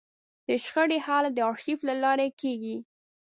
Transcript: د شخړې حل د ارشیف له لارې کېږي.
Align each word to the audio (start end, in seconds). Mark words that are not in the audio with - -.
د 0.47 0.49
شخړې 0.63 0.97
حل 1.05 1.25
د 1.33 1.39
ارشیف 1.49 1.79
له 1.89 1.93
لارې 2.03 2.27
کېږي. 2.41 2.75